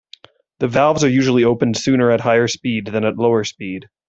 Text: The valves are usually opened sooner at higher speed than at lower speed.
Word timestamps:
The 0.57 0.67
valves 0.67 1.03
are 1.03 1.09
usually 1.09 1.43
opened 1.43 1.77
sooner 1.77 2.09
at 2.09 2.21
higher 2.21 2.47
speed 2.47 2.87
than 2.87 3.05
at 3.05 3.19
lower 3.19 3.43
speed. 3.43 3.87